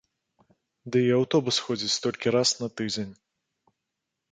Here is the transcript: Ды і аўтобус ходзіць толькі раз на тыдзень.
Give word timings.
Ды 0.95 1.01
і 1.09 1.11
аўтобус 1.17 1.59
ходзіць 1.67 1.99
толькі 2.07 2.35
раз 2.39 2.49
на 2.65 2.73
тыдзень. 2.81 3.13